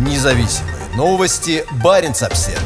[0.00, 1.62] Независимые новости.
[1.84, 2.58] Барин обсерва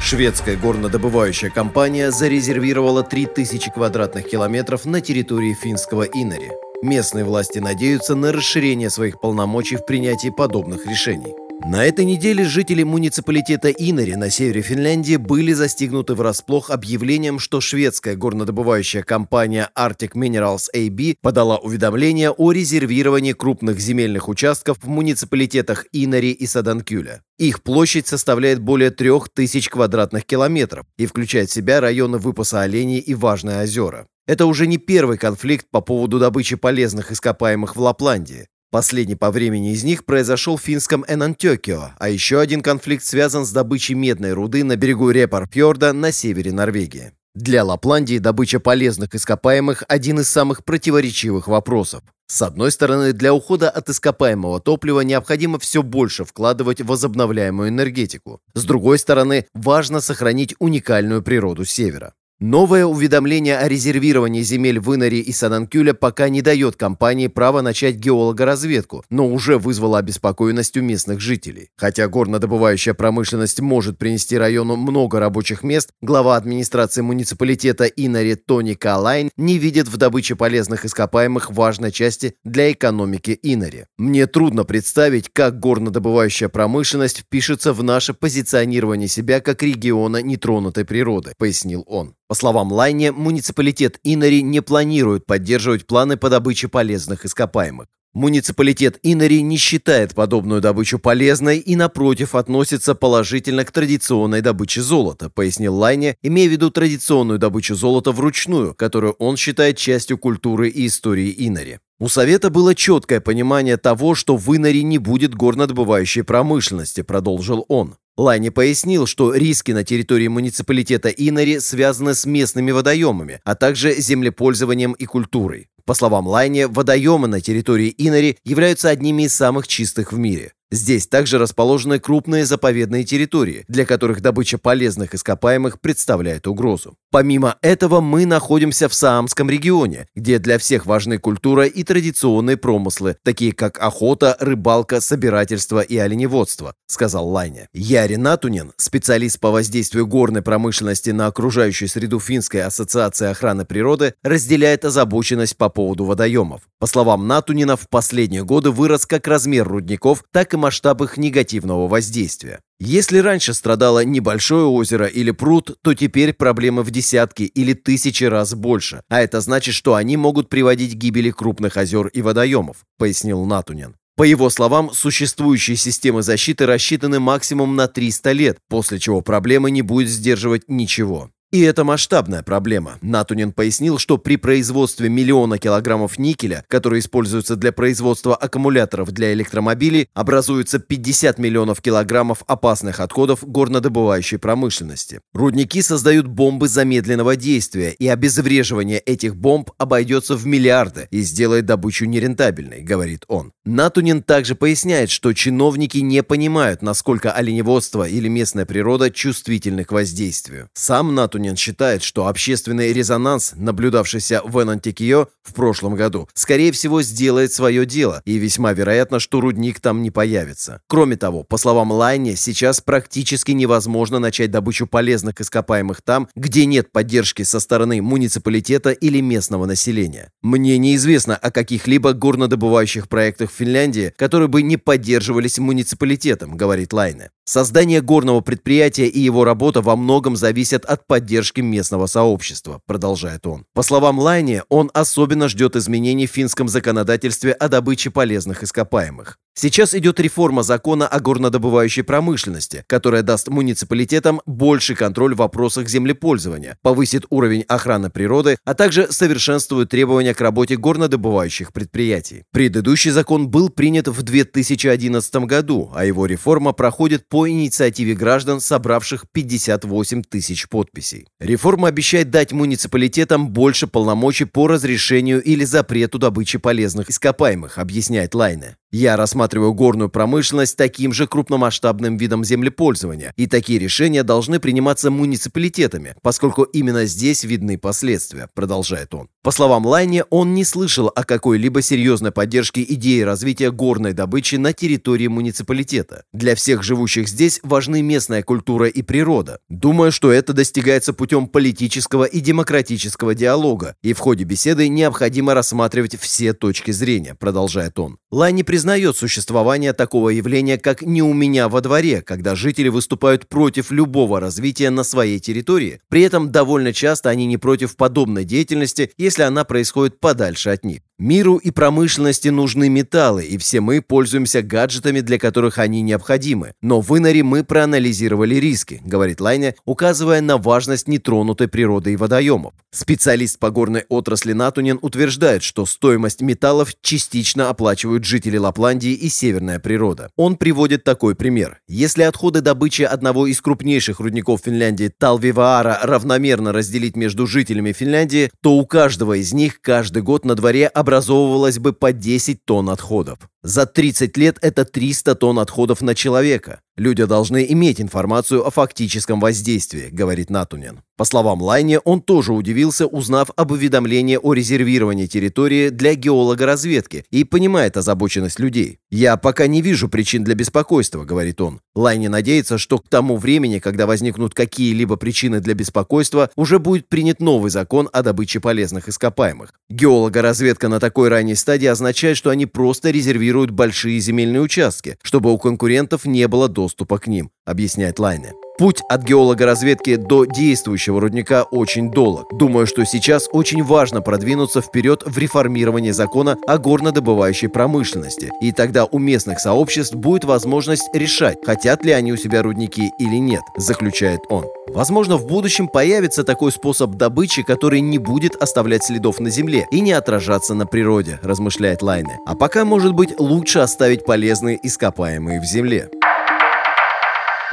[0.00, 6.50] Шведская горнодобывающая компания зарезервировала 3000 квадратных километров на территории финского Инари.
[6.82, 11.34] Местные власти надеются на расширение своих полномочий в принятии подобных решений.
[11.64, 18.16] На этой неделе жители муниципалитета Инари на севере Финляндии были застигнуты врасплох объявлением, что шведская
[18.16, 26.32] горнодобывающая компания Arctic Minerals AB подала уведомление о резервировании крупных земельных участков в муниципалитетах Инари
[26.32, 27.22] и Саданкюля.
[27.38, 33.14] Их площадь составляет более 3000 квадратных километров и включает в себя районы выпаса оленей и
[33.14, 34.08] важные озера.
[34.26, 38.48] Это уже не первый конфликт по поводу добычи полезных ископаемых в Лапландии.
[38.72, 43.52] Последний по времени из них произошел в финском Энантёкио, а еще один конфликт связан с
[43.52, 47.12] добычей медной руды на берегу Репарфьорда на севере Норвегии.
[47.34, 52.02] Для Лапландии добыча полезных ископаемых– один из самых противоречивых вопросов.
[52.28, 58.40] С одной стороны, для ухода от ископаемого топлива необходимо все больше вкладывать в возобновляемую энергетику.
[58.54, 62.14] С другой стороны, важно сохранить уникальную природу Севера.
[62.42, 67.94] Новое уведомление о резервировании земель в Инаре и Сананкюля пока не дает компании право начать
[67.94, 71.68] геологоразведку, но уже вызвало обеспокоенность у местных жителей.
[71.76, 79.30] Хотя горнодобывающая промышленность может принести району много рабочих мест, глава администрации муниципалитета Инари Тони Калайн
[79.36, 83.84] не видит в добыче полезных ископаемых важной части для экономики Инари.
[83.98, 91.34] Мне трудно представить, как горнодобывающая промышленность впишется в наше позиционирование себя как региона нетронутой природы,
[91.38, 92.16] пояснил он.
[92.32, 97.88] По словам Лайне, муниципалитет Инари не планирует поддерживать планы по добыче полезных ископаемых.
[98.14, 105.30] Муниципалитет Инари не считает подобную добычу полезной и, напротив, относится положительно к традиционной добыче золота,
[105.30, 110.88] пояснил Лайне, имея в виду традиционную добычу золота вручную, которую он считает частью культуры и
[110.88, 111.78] истории Инари.
[111.98, 117.94] У Совета было четкое понимание того, что в Инари не будет горнодобывающей промышленности, продолжил он.
[118.18, 124.92] Лайни пояснил, что риски на территории муниципалитета Инари связаны с местными водоемами, а также землепользованием
[124.92, 125.68] и культурой.
[125.84, 130.52] По словам Лайни, водоемы на территории Инари являются одними из самых чистых в мире.
[130.72, 136.96] Здесь также расположены крупные заповедные территории, для которых добыча полезных ископаемых представляет угрозу.
[137.10, 143.16] Помимо этого, мы находимся в Саамском регионе, где для всех важны культура и традиционные промыслы,
[143.22, 147.68] такие как охота, рыбалка, собирательство и оленеводство, сказал Лайне.
[147.74, 154.86] Яри Натунин, специалист по воздействию горной промышленности на окружающую среду Финской ассоциации охраны природы, разделяет
[154.86, 156.62] озабоченность по поводу водоемов.
[156.78, 161.88] По словам Натунина, в последние годы вырос как размер рудников, так и масштаб их негативного
[161.88, 162.60] воздействия.
[162.80, 168.54] Если раньше страдало небольшое озеро или пруд, то теперь проблемы в десятки или тысячи раз
[168.54, 173.44] больше, а это значит, что они могут приводить к гибели крупных озер и водоемов, пояснил
[173.44, 173.96] Натунин.
[174.16, 179.82] По его словам, существующие системы защиты рассчитаны максимум на 300 лет, после чего проблемы не
[179.82, 181.30] будет сдерживать ничего.
[181.52, 182.96] И это масштабная проблема.
[183.02, 190.08] Натунин пояснил, что при производстве миллиона килограммов никеля, который используется для производства аккумуляторов для электромобилей,
[190.14, 195.20] образуется 50 миллионов килограммов опасных отходов горнодобывающей промышленности.
[195.34, 202.06] Рудники создают бомбы замедленного действия, и обезвреживание этих бомб обойдется в миллиарды и сделает добычу
[202.06, 203.52] нерентабельной, говорит он.
[203.66, 210.70] Натунин также поясняет, что чиновники не понимают, насколько оленеводство или местная природа чувствительны к воздействию.
[210.72, 217.02] Сам Натунин Сунин считает, что общественный резонанс, наблюдавшийся в Энантикио в прошлом году, скорее всего
[217.02, 220.82] сделает свое дело, и весьма вероятно, что рудник там не появится.
[220.86, 226.92] Кроме того, по словам Лайни, сейчас практически невозможно начать добычу полезных ископаемых там, где нет
[226.92, 230.30] поддержки со стороны муниципалитета или местного населения.
[230.42, 237.30] Мне неизвестно о каких-либо горнодобывающих проектах в Финляндии, которые бы не поддерживались муниципалитетом, говорит Лайне.
[237.44, 241.31] Создание горного предприятия и его работа во многом зависят от поддержки
[241.66, 243.64] местного сообщества, продолжает он.
[243.74, 249.38] По словам Лайни, он особенно ждет изменений в финском законодательстве о добыче полезных ископаемых.
[249.54, 256.78] Сейчас идет реформа закона о горнодобывающей промышленности, которая даст муниципалитетам больший контроль в вопросах землепользования,
[256.80, 262.44] повысит уровень охраны природы, а также совершенствует требования к работе горнодобывающих предприятий.
[262.50, 269.26] Предыдущий закон был принят в 2011 году, а его реформа проходит по инициативе граждан, собравших
[269.30, 271.26] 58 тысяч подписей.
[271.40, 278.76] Реформа обещает дать муниципалитетам больше полномочий по разрешению или запрету добычи полезных ископаемых, объясняет Лайне.
[278.94, 286.14] Я рассматриваю горную промышленность таким же крупномасштабным видом землепользования, и такие решения должны приниматься муниципалитетами,
[286.20, 289.28] поскольку именно здесь видны последствия, продолжает он.
[289.42, 294.74] По словам Лайни, он не слышал о какой-либо серьезной поддержке идеи развития горной добычи на
[294.74, 296.24] территории муниципалитета.
[296.34, 299.58] Для всех живущих здесь важны местная культура и природа.
[299.70, 306.20] Думаю, что это достигается путем политического и демократического диалога, и в ходе беседы необходимо рассматривать
[306.20, 308.18] все точки зрения, продолжает он.
[308.30, 313.92] Лайни признает существование такого явления, как «не у меня во дворе», когда жители выступают против
[313.92, 319.42] любого развития на своей территории, при этом довольно часто они не против подобной деятельности, если
[319.42, 320.98] она происходит подальше от них.
[321.22, 326.74] Миру и промышленности нужны металлы, и все мы пользуемся гаджетами, для которых они необходимы.
[326.82, 332.74] Но в Инаре мы проанализировали риски, говорит Лайне, указывая на важность нетронутой природы и водоемов.
[332.90, 339.78] Специалист по горной отрасли Натунин утверждает, что стоимость металлов частично оплачивают жители Лапландии и северная
[339.78, 340.30] природа.
[340.36, 341.80] Он приводит такой пример.
[341.88, 348.78] Если отходы добычи одного из крупнейших рудников Финляндии Талвиваара равномерно разделить между жителями Финляндии, то
[348.78, 353.51] у каждого из них каждый год на дворе образовывалось бы по 10 тонн отходов.
[353.64, 356.80] За 30 лет это 300 тонн отходов на человека.
[356.96, 361.00] Люди должны иметь информацию о фактическом воздействии, говорит Натунин.
[361.16, 367.44] По словам Лайне, он тоже удивился, узнав об уведомлении о резервировании территории для геологоразведки и
[367.44, 368.98] понимает озабоченность людей.
[369.10, 371.80] «Я пока не вижу причин для беспокойства»,— говорит он.
[371.94, 377.40] Лайне надеется, что к тому времени, когда возникнут какие-либо причины для беспокойства, уже будет принят
[377.40, 379.72] новый закон о добыче полезных ископаемых.
[379.88, 385.58] Геологоразведка на такой ранней стадии означает, что они просто резервируют большие земельные участки, чтобы у
[385.58, 388.52] конкурентов не было доступа к ним, объясняет Лайне.
[388.78, 392.46] Путь от геолога-разведки до действующего рудника очень долг.
[392.52, 398.50] Думаю, что сейчас очень важно продвинуться вперед в реформировании закона о горнодобывающей промышленности.
[398.62, 403.36] И тогда у местных сообществ будет возможность решать, хотят ли они у себя рудники или
[403.36, 404.64] нет, заключает он.
[404.88, 410.00] Возможно, в будущем появится такой способ добычи, который не будет оставлять следов на земле и
[410.00, 412.38] не отражаться на природе, размышляет Лайне.
[412.46, 416.08] А пока, может быть, лучше оставить полезные ископаемые в земле.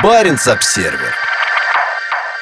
[0.02, 1.14] Баренц-Обсервер.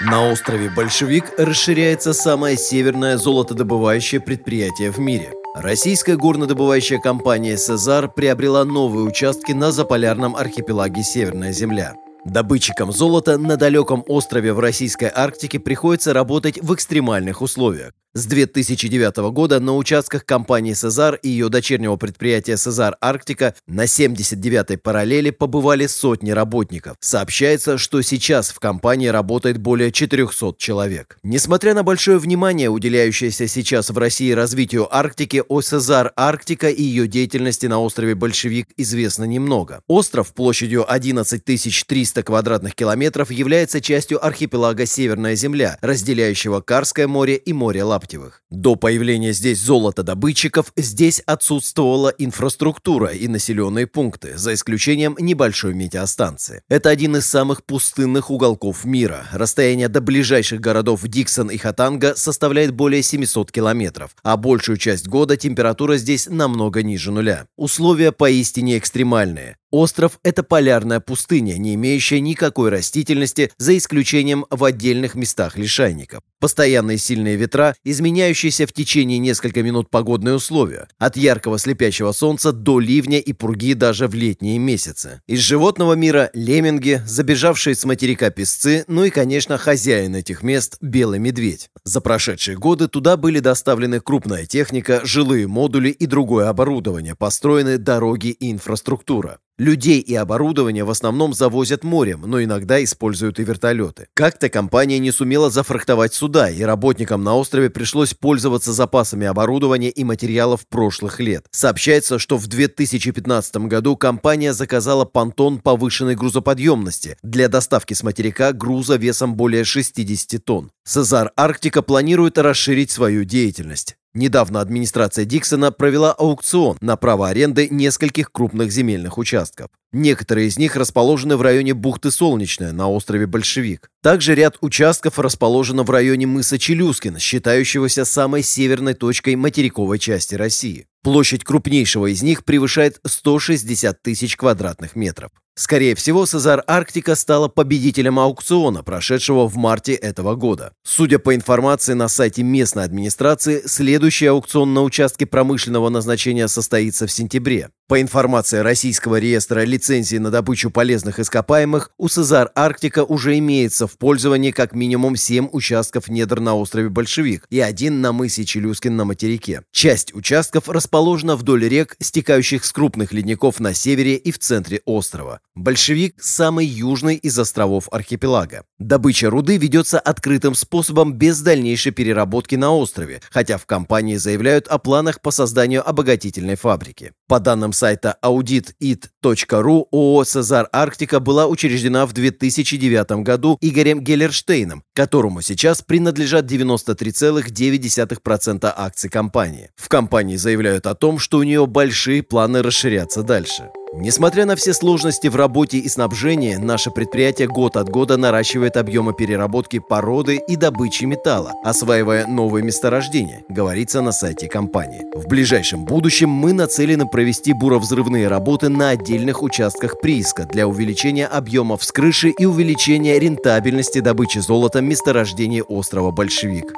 [0.02, 5.34] На острове Большевик расширяется самое северное золотодобывающее предприятие в мире.
[5.56, 11.96] Российская горнодобывающая компания «Сезар» приобрела новые участки на заполярном архипелаге Северная Земля.
[12.28, 17.94] Добытчикам золота на далеком острове в российской Арктике приходится работать в экстремальных условиях.
[18.18, 24.78] С 2009 года на участках компании «Сезар» и ее дочернего предприятия «Сезар Арктика» на 79-й
[24.80, 26.98] параллели побывали сотни работников.
[27.00, 31.20] Сообщается, что сейчас в компании работает более 400 человек.
[31.22, 37.08] Несмотря на большое внимание, уделяющееся сейчас в России развитию Арктики, о «Сезар Арктика» и ее
[37.08, 39.82] деятельности на острове Большевик известно немного.
[39.88, 47.54] Остров площадью 11 300 квадратных километров является частью архипелага Северная Земля, разделяющего Карское море и
[47.54, 47.84] море.
[47.84, 48.42] Лаптевых.
[48.50, 56.62] До появления здесь золотодобытчиков здесь отсутствовала инфраструктура и населенные пункты, за исключением небольшой метеостанции.
[56.70, 59.28] Это один из самых пустынных уголков мира.
[59.32, 65.38] Расстояние до ближайших городов Диксон и Хатанга составляет более 700 километров, а большую часть года
[65.38, 67.48] температура здесь намного ниже нуля.
[67.58, 69.58] Условия поистине экстремальные.
[69.70, 76.22] Остров– это полярная пустыня, не имеющая никакой растительности, за исключением в отдельных местах лишайников.
[76.40, 82.80] Постоянные сильные ветра, изменяющиеся в течение нескольких минут погодные условия, от яркого слепящего солнца до
[82.80, 85.22] ливня и пурги даже в летние месяцы.
[85.28, 91.20] Из животного мира– лемминги, забежавшие с материка песцы, ну и, конечно, хозяин этих мест– белый
[91.20, 91.70] медведь.
[91.84, 98.28] За прошедшие годы туда были доставлены крупная техника, жилые модули и другое оборудование, построены дороги
[98.28, 99.40] и инфраструктура.
[99.60, 104.08] Людей и оборудование в основном завозят морем, но иногда используют и вертолеты.
[104.14, 110.04] Как-то компания не сумела зафрахтовать суда, и работникам на острове пришлось пользоваться запасами оборудования и
[110.04, 111.48] материалов прошлых лет.
[111.50, 118.98] Сообщается, что в 2015 году компания заказала понтон повышенной грузоподъемности для доставки с материка груза
[118.98, 120.70] весом более 60 тонн.
[120.86, 123.98] Сезар Арктика планирует расширить свою деятельность.
[124.18, 129.70] Недавно администрация Диксона провела аукцион на право аренды нескольких крупных земельных участков.
[129.94, 133.90] Некоторые из них расположены в районе бухты Солнечная на острове Большевик.
[134.04, 140.88] Также ряд участков расположено в районе мыса Челюскин, считающегося самой северной точкой материковой части России.
[141.04, 145.32] Площадь крупнейшего из них превышает 160 тысяч квадратных метров.
[145.58, 150.74] Скорее всего, Сезар Арктика стала победителем аукциона, прошедшего в марте этого года.
[150.84, 157.12] Судя по информации на сайте местной администрации, следующий аукцион на участке промышленного назначения состоится в
[157.12, 157.70] сентябре.
[157.88, 163.98] По информации Российского реестра лицензий на добычу полезных ископаемых, у Сазар Арктика уже имеется в
[163.98, 169.06] пользовании как минимум 7 участков недр на острове Большевик и один на мысе Челюскин на
[169.06, 169.62] материке.
[169.72, 175.40] Часть участков расположена вдоль рек, стекающих с крупных ледников на севере и в центре острова.
[175.56, 178.66] Большевик– самый южный из островов архипелага.
[178.80, 184.80] Добыча руды ведется открытым способом без дальнейшей переработки на острове, хотя в компании заявляют о
[184.80, 187.14] планах по созданию обогатительной фабрики.
[187.28, 195.42] По данным сайта auditit.ru ООО «Сезар Арктика» была учреждена в 2009 году Игорем Геллерштейном, которому
[195.42, 199.72] сейчас принадлежат 93,9% акций компании.
[199.76, 203.70] В компании заявляют о том, что у нее большие планы расширяться дальше.
[203.94, 209.14] Несмотря на все сложности в работе и снабжении, наше предприятие год от года наращивает объемы
[209.14, 215.06] переработки породы и добычи металла, осваивая новые месторождения, говорится на сайте компании.
[215.16, 221.84] В ближайшем будущем мы нацелены провести буровзрывные работы на отдельных участках прииска для увеличения объемов
[221.84, 226.74] с крыши и увеличения рентабельности добычи золота месторождений острова Большевик.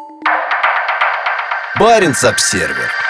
[1.80, 3.09] Баренц-Обсервер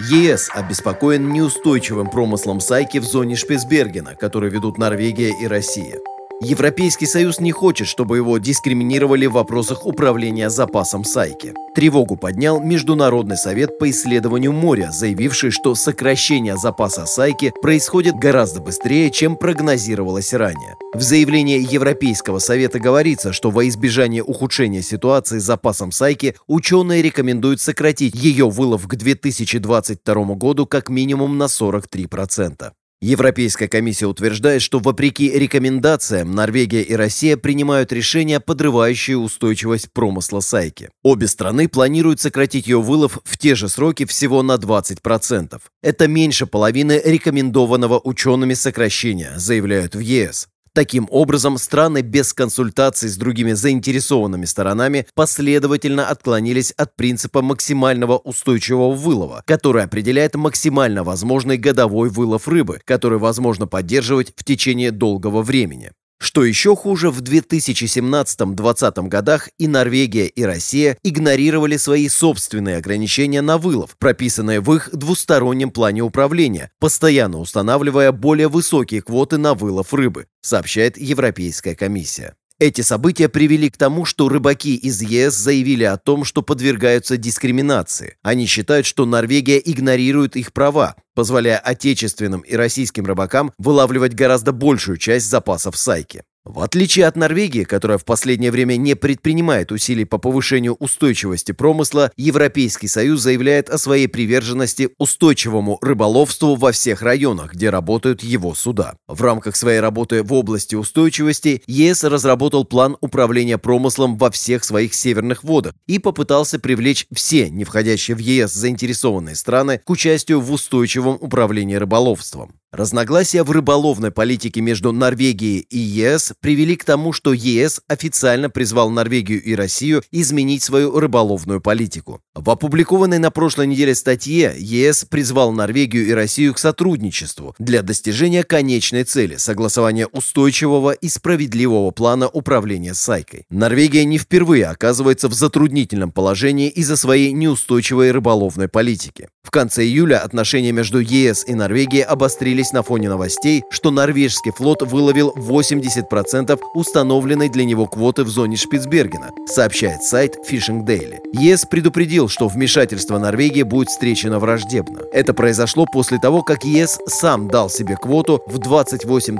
[0.00, 5.98] ЕС обеспокоен неустойчивым промыслом сайки в зоне Шпицбергена, который ведут Норвегия и Россия.
[6.40, 11.52] Европейский Союз не хочет, чтобы его дискриминировали в вопросах управления запасом сайки.
[11.74, 19.10] Тревогу поднял Международный совет по исследованию моря, заявивший, что сокращение запаса сайки происходит гораздо быстрее,
[19.10, 20.76] чем прогнозировалось ранее.
[20.94, 27.60] В заявлении Европейского совета говорится, что во избежание ухудшения ситуации с запасом сайки ученые рекомендуют
[27.60, 32.70] сократить ее вылов к 2022 году как минимум на 43%.
[33.00, 40.90] Европейская комиссия утверждает, что вопреки рекомендациям Норвегия и Россия принимают решения, подрывающие устойчивость промысла сайки.
[41.04, 45.60] Обе страны планируют сократить ее вылов в те же сроки всего на 20%.
[45.80, 50.48] Это меньше половины рекомендованного учеными сокращения, заявляют в ЕС.
[50.72, 58.94] Таким образом, страны без консультаций с другими заинтересованными сторонами последовательно отклонились от принципа максимального устойчивого
[58.94, 65.92] вылова, который определяет максимально возможный годовой вылов рыбы, который возможно поддерживать в течение долгого времени.
[66.20, 73.56] Что еще хуже, в 2017-2020 годах и Норвегия, и Россия игнорировали свои собственные ограничения на
[73.56, 80.26] вылов, прописанные в их двустороннем плане управления, постоянно устанавливая более высокие квоты на вылов рыбы,
[80.40, 82.34] сообщает Европейская комиссия.
[82.60, 88.16] Эти события привели к тому, что рыбаки из ЕС заявили о том, что подвергаются дискриминации.
[88.22, 94.96] Они считают, что Норвегия игнорирует их права, позволяя отечественным и российским рыбакам вылавливать гораздо большую
[94.98, 96.24] часть запасов сайки.
[96.48, 102.10] В отличие от Норвегии, которая в последнее время не предпринимает усилий по повышению устойчивости промысла,
[102.16, 108.94] Европейский Союз заявляет о своей приверженности устойчивому рыболовству во всех районах, где работают его суда.
[109.06, 114.94] В рамках своей работы в области устойчивости ЕС разработал план управления промыслом во всех своих
[114.94, 120.50] северных водах и попытался привлечь все не входящие в ЕС заинтересованные страны к участию в
[120.50, 122.54] устойчивом управлении рыболовством.
[122.70, 128.90] Разногласия в рыболовной политике между Норвегией и ЕС привели к тому, что ЕС официально призвал
[128.90, 132.20] Норвегию и Россию изменить свою рыболовную политику.
[132.34, 138.44] В опубликованной на прошлой неделе статье ЕС призвал Норвегию и Россию к сотрудничеству для достижения
[138.44, 143.44] конечной цели– согласования устойчивого и справедливого плана управления Сайкой.
[143.50, 149.28] Норвегия не впервые оказывается в затруднительном положении из-за своей неустойчивой рыболовной политики.
[149.48, 154.82] В конце июля отношения между ЕС и Норвегией обострились на фоне новостей, что норвежский флот
[154.82, 161.20] выловил 80% установленной для него квоты в зоне Шпицбергена, сообщает сайт Fishing Daily.
[161.32, 165.00] ЕС предупредил, что вмешательство Норвегии будет встречено враждебно.
[165.14, 169.38] Это произошло после того, как ЕС сам дал себе квоту в 28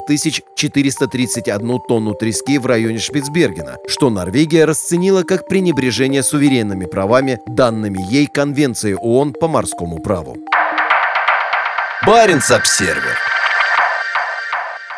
[0.56, 8.26] 431 тонну трески в районе Шпицбергена, что Норвегия расценила как пренебрежение суверенными правами, данными ей
[8.26, 10.36] Конвенцией ООН по морскому праву.
[12.06, 13.16] Баренц-Обсервер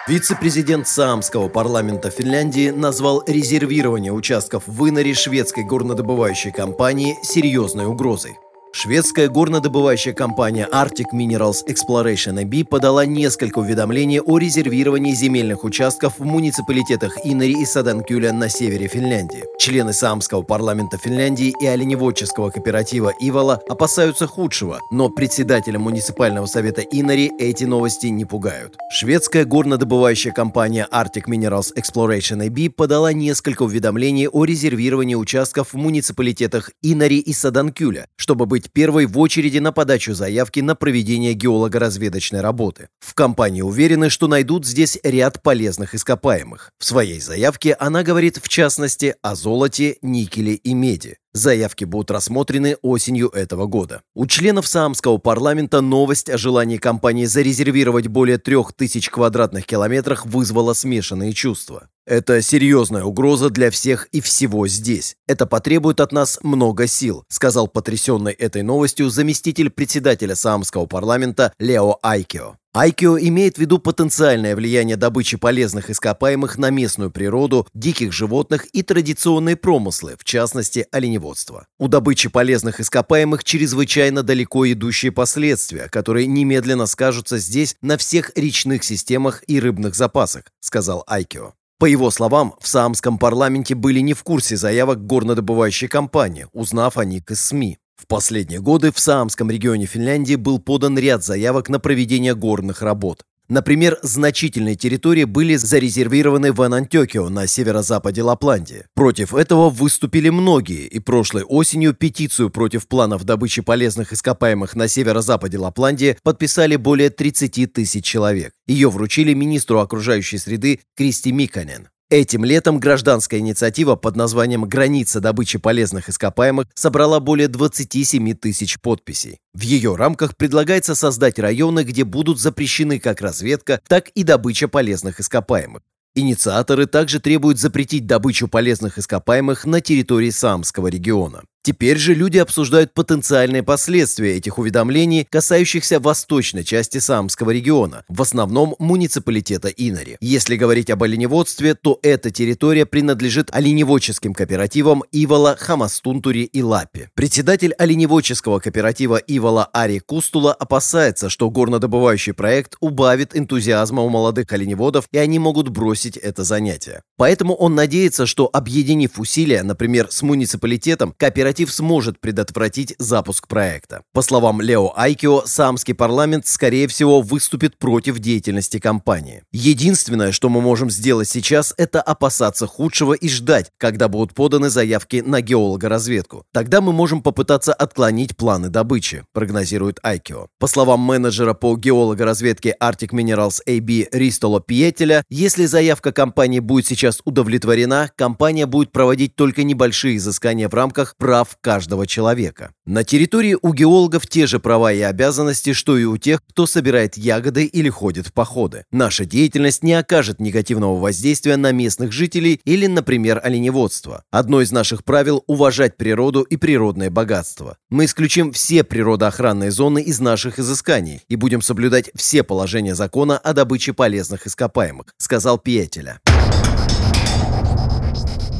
[0.06, 8.38] Вице-президент Саамского парламента Финляндии назвал резервирование участков в Иноре шведской горнодобывающей компании серьезной угрозой.
[8.72, 16.24] Шведская горнодобывающая компания Arctic Minerals Exploration AB подала несколько уведомлений о резервировании земельных участков в
[16.24, 19.44] муниципалитетах Инори и Саданкюля на севере Финляндии.
[19.58, 27.30] Члены Самского парламента Финляндии и оленеводческого кооператива Ивала опасаются худшего, но председателя муниципального совета Инори
[27.38, 28.76] эти новости не пугают.
[28.92, 36.70] Шведская горнодобывающая компания Arctic Minerals Exploration AB подала несколько уведомлений о резервировании участков в муниципалитетах
[36.82, 42.42] Инори и Саданкюля, чтобы быть быть первой в очереди на подачу заявки на проведение геолого-разведочной
[42.42, 42.88] работы.
[43.00, 46.70] В компании уверены, что найдут здесь ряд полезных ископаемых.
[46.78, 51.16] В своей заявке она говорит в частности о золоте, никеле и меди.
[51.32, 54.02] Заявки будут рассмотрены осенью этого года.
[54.14, 60.72] У членов Саамского парламента новость о желании компании зарезервировать более трех тысяч квадратных километров вызвала
[60.72, 61.88] смешанные чувства.
[62.10, 65.14] Это серьезная угроза для всех и всего здесь.
[65.28, 72.00] Это потребует от нас много сил, сказал потрясенный этой новостью заместитель председателя Саамского парламента Лео
[72.02, 72.56] Айкио.
[72.74, 78.82] Айкио имеет в виду потенциальное влияние добычи полезных ископаемых на местную природу, диких животных и
[78.82, 81.68] традиционные промыслы, в частности, оленеводство.
[81.78, 88.82] У добычи полезных ископаемых чрезвычайно далеко идущие последствия, которые немедленно скажутся здесь на всех речных
[88.82, 91.54] системах и рыбных запасах, сказал Айкио.
[91.80, 97.06] По его словам, в Саамском парламенте были не в курсе заявок горнодобывающей компании, узнав о
[97.06, 97.78] них из СМИ.
[97.96, 103.24] В последние годы в Саамском регионе Финляндии был подан ряд заявок на проведение горных работ.
[103.50, 108.84] Например, значительные территории были зарезервированы в Анантекио на северо-западе Лапландии.
[108.94, 115.58] Против этого выступили многие, и прошлой осенью петицию против планов добычи полезных ископаемых на северо-западе
[115.58, 118.52] Лапландии подписали более 30 тысяч человек.
[118.68, 121.88] Ее вручили министру окружающей среды Кристи Миканен.
[122.10, 129.38] Этим летом гражданская инициатива под названием «Граница добычи полезных ископаемых» собрала более 27 тысяч подписей.
[129.54, 135.20] В ее рамках предлагается создать районы, где будут запрещены как разведка, так и добыча полезных
[135.20, 135.82] ископаемых.
[136.16, 141.44] Инициаторы также требуют запретить добычу полезных ископаемых на территории Самского региона.
[141.62, 148.76] Теперь же люди обсуждают потенциальные последствия этих уведомлений, касающихся восточной части Самского региона, в основном
[148.78, 150.16] муниципалитета Инари.
[150.22, 157.08] Если говорить об оленеводстве, то эта территория принадлежит оленеводческим кооперативам Ивола, Хамастунтури и Лапи.
[157.14, 165.08] Председатель оленеводческого кооператива Ивола Ари Кустула опасается, что горнодобывающий проект убавит энтузиазма у молодых оленеводов,
[165.12, 167.02] и они могут бросить это занятие.
[167.18, 174.02] Поэтому он надеется, что объединив усилия, например, с муниципалитетом, кооператив кооператив сможет предотвратить запуск проекта.
[174.12, 179.42] По словам Лео Айкио, самский парламент, скорее всего, выступит против деятельности компании.
[179.52, 185.24] Единственное, что мы можем сделать сейчас, это опасаться худшего и ждать, когда будут поданы заявки
[185.26, 186.44] на геологоразведку.
[186.52, 190.46] Тогда мы можем попытаться отклонить планы добычи, прогнозирует Айкио.
[190.60, 197.20] По словам менеджера по геологоразведке Arctic Minerals AB Ристоло Пиетеля, если заявка компании будет сейчас
[197.24, 202.72] удовлетворена, компания будет проводить только небольшие изыскания в рамках прав прав каждого человека.
[202.84, 207.16] На территории у геологов те же права и обязанности, что и у тех, кто собирает
[207.16, 208.84] ягоды или ходит в походы.
[208.92, 214.22] Наша деятельность не окажет негативного воздействия на местных жителей или, например, оленеводство.
[214.30, 217.76] Одно из наших правил– уважать природу и природное богатство.
[217.88, 223.54] Мы исключим все природоохранные зоны из наших изысканий и будем соблюдать все положения закона о
[223.54, 226.20] добыче полезных ископаемых, сказал Пиетеля.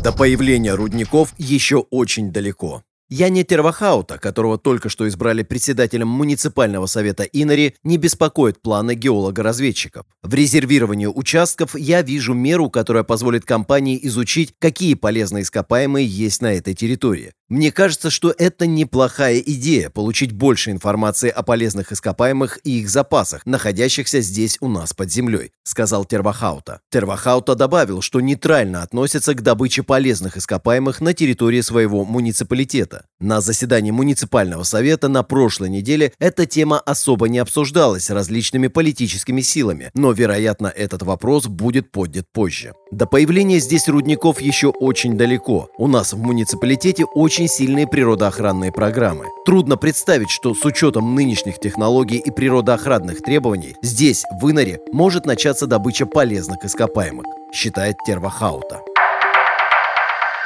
[0.02, 2.82] До появления рудников еще очень далеко.
[3.10, 10.06] Яне Тервахаута, которого только что избрали председателем муниципального совета Инари, не беспокоит планы геолога-разведчиков.
[10.22, 16.54] В резервировании участков я вижу меру, которая позволит компании изучить, какие полезные ископаемые есть на
[16.54, 17.32] этой территории.
[17.50, 23.44] Мне кажется, что это неплохая идея– получить больше информации о полезных ископаемых и их запасах,
[23.44, 26.80] находящихся здесь у нас под землей, сказал Тервахаута.
[26.92, 33.06] Тервахаута добавил, что нейтрально относится к добыче полезных ископаемых на территории своего муниципалитета.
[33.18, 39.90] На заседании муниципального совета на прошлой неделе эта тема особо не обсуждалась различными политическими силами,
[39.94, 42.74] но, вероятно, этот вопрос будет поднят позже.
[42.90, 45.68] До появления здесь рудников еще очень далеко.
[45.79, 49.26] У нас в муниципалитете очень сильные природоохранные программы.
[49.46, 55.68] Трудно представить, что с учетом нынешних технологий и природоохранных требований здесь, в Инаре, может начаться
[55.68, 58.81] добыча полезных ископаемых, считает Тервахаута.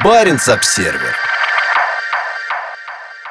[0.04, 1.33] Баренц-обсервер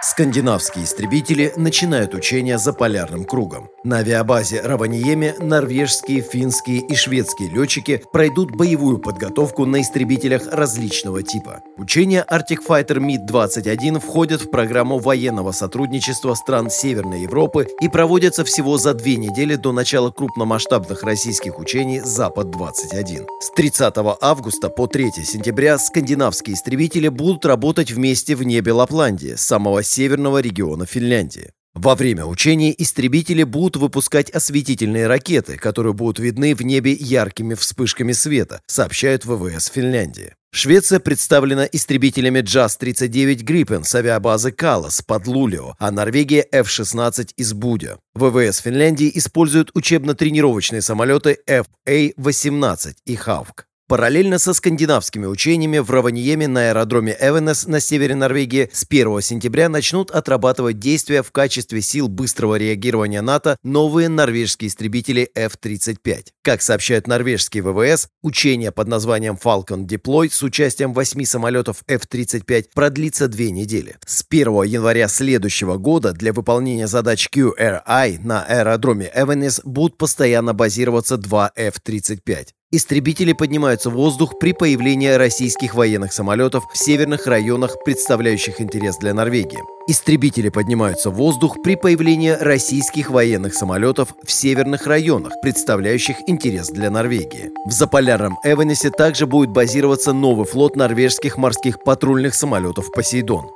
[0.06, 3.70] Скандинавские истребители начинают учения за полярным кругом.
[3.86, 11.62] На авиабазе Раваниеме норвежские, финские и шведские летчики пройдут боевую подготовку на истребителях различного типа.
[11.78, 18.78] Учения Arctic Fighter MiG-21 входят в программу военного сотрудничества стран Северной Европы и проводятся всего
[18.78, 23.26] за две недели до начала крупномасштабных российских учений «Запад-21».
[23.40, 29.44] С 30 августа по 3 сентября скандинавские истребители будут работать вместе в небе Лапландии с
[29.44, 31.52] самого северного региона Финляндии.
[31.76, 38.12] Во время учений истребители будут выпускать осветительные ракеты, которые будут видны в небе яркими вспышками
[38.12, 40.34] света, сообщают ВВС Финляндии.
[40.52, 47.98] Швеция представлена истребителями JAS-39 Gripen с авиабазы Калас под Лулио, а Норвегия F-16 из Будя.
[48.14, 53.66] ВВС Финляндии используют учебно-тренировочные самолеты FA-18 и Хавк.
[53.94, 59.70] Параллельно со скандинавскими учениями в Раваньеме на аэродроме Эвенес на севере Норвегии с 1 сентября
[59.70, 66.30] начнут отрабатывать действия в качестве сил быстрого реагирования НАТО новые норвежские истребители F-35.
[66.42, 73.28] Как сообщают норвежские ВВС, учение под названием Falcon Deploy с участием восьми самолетов F-35 продлится
[73.28, 73.98] две недели.
[74.08, 81.18] С 1 января следующего года для выполнения задач QRI на аэродроме Эвенес будут постоянно базироваться
[81.18, 82.54] два F-35.
[82.76, 89.14] Истребители поднимаются в воздух при появлении российских военных самолетов в северных районах, представляющих интерес для
[89.14, 89.60] Норвегии.
[89.88, 96.90] Истребители поднимаются в воздух при появлении российских военных самолетов в северных районах, представляющих интерес для
[96.90, 97.52] Норвегии.
[97.64, 103.52] В заполярном Эванесе также будет базироваться новый флот норвежских морских патрульных самолетов «Посейдон».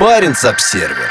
[0.00, 1.10] Баренц-Обсервер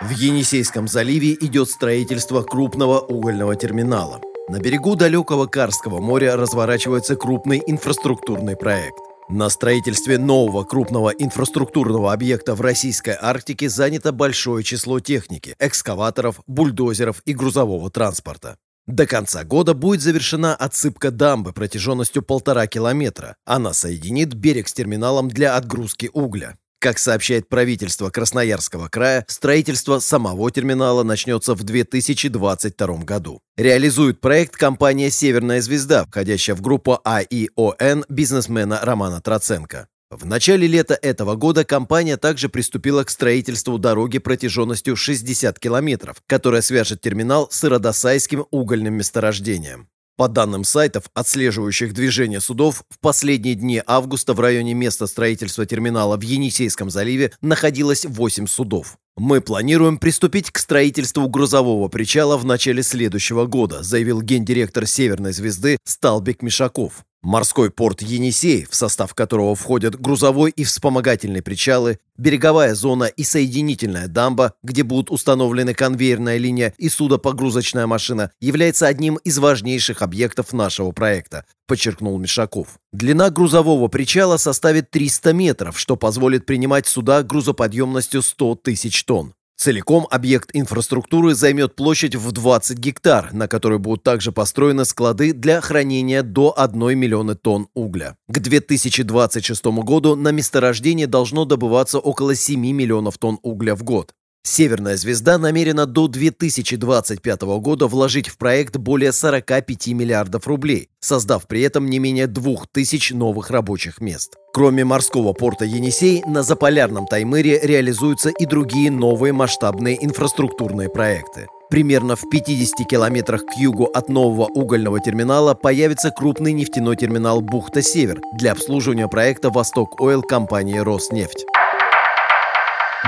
[0.00, 4.20] в Енисейском заливе идет строительство крупного угольного терминала.
[4.48, 8.98] На берегу далекого Карского моря разворачивается крупный инфраструктурный проект.
[9.28, 17.22] На строительстве нового крупного инфраструктурного объекта в российской Арктике занято большое число техники, экскаваторов, бульдозеров
[17.26, 18.56] и грузового транспорта.
[18.86, 23.36] До конца года будет завершена отсыпка дамбы протяженностью полтора километра.
[23.44, 26.56] Она соединит берег с терминалом для отгрузки угля.
[26.80, 33.42] Как сообщает правительство Красноярского края, строительство самого терминала начнется в 2022 году.
[33.58, 39.88] Реализует проект компания «Северная звезда», входящая в группу АИОН бизнесмена Романа Троценко.
[40.10, 46.62] В начале лета этого года компания также приступила к строительству дороги протяженностью 60 километров, которая
[46.62, 49.90] свяжет терминал с Иродосайским угольным месторождением.
[50.20, 56.18] По данным сайтов, отслеживающих движение судов, в последние дни августа в районе места строительства терминала
[56.18, 58.98] в Енисейском заливе находилось 8 судов.
[59.16, 65.78] «Мы планируем приступить к строительству грузового причала в начале следующего года», заявил гендиректор «Северной звезды»
[65.84, 67.04] Сталбек Мишаков.
[67.22, 74.08] Морской порт Енисей, в состав которого входят грузовой и вспомогательные причалы, береговая зона и соединительная
[74.08, 80.92] дамба, где будут установлены конвейерная линия и судопогрузочная машина, является одним из важнейших объектов нашего
[80.92, 82.80] проекта, подчеркнул Мишаков.
[82.92, 89.34] Длина грузового причала составит 300 метров, что позволит принимать суда грузоподъемностью 100 тысяч тонн.
[89.56, 95.60] Целиком объект инфраструктуры займет площадь в 20 гектар, на которой будут также построены склады для
[95.60, 98.16] хранения до 1 миллиона тонн угля.
[98.26, 104.12] К 2026 году на месторождении должно добываться около 7 миллионов тонн угля в год.
[104.42, 111.60] Северная звезда намерена до 2025 года вложить в проект более 45 миллиардов рублей, создав при
[111.60, 114.36] этом не менее 2000 новых рабочих мест.
[114.54, 121.46] Кроме морского порта Енисей, на заполярном Таймыре реализуются и другие новые масштабные инфраструктурные проекты.
[121.68, 128.20] Примерно в 50 километрах к югу от нового угольного терминала появится крупный нефтяной терминал «Бухта-Север»
[128.38, 131.44] для обслуживания проекта «Восток Ойл» компании «Роснефть».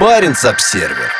[0.02, 1.12] Баренц-Обсервер